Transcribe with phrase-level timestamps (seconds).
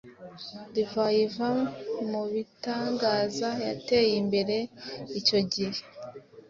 [0.73, 1.49] Divayi iva
[2.09, 4.57] mubitangaza yateye imbere
[5.19, 5.79] icyo gihe